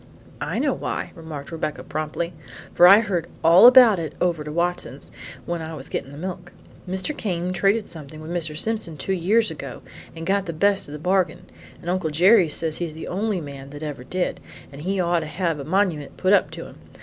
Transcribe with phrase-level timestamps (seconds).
[0.41, 2.33] "I know why," remarked Rebecca promptly,
[2.73, 5.11] "for I heard all about it over to Watson's
[5.45, 6.51] when I was getting the milk.
[6.89, 7.15] Mr.
[7.15, 8.57] Came traded something with Mr.
[8.57, 9.83] Simpson two years ago
[10.15, 11.45] and got the best of the bargain,
[11.81, 14.39] and Uncle Jerry says he's the only man that ever did,
[14.71, 16.79] and he ought to have a monument put up to him.